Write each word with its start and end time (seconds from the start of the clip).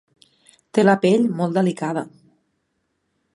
Té 0.77 0.85
la 0.85 0.95
pell 1.03 1.27
molt 1.41 1.59
delicada. 1.59 2.05